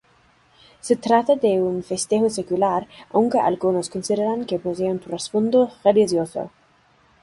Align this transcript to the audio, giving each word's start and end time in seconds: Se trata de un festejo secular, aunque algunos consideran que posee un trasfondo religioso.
Se 0.79 0.95
trata 0.95 1.35
de 1.35 1.61
un 1.61 1.83
festejo 1.83 2.27
secular, 2.31 2.87
aunque 3.11 3.39
algunos 3.39 3.91
consideran 3.91 4.45
que 4.47 4.57
posee 4.57 4.89
un 4.89 4.97
trasfondo 4.99 5.69
religioso. 5.83 6.49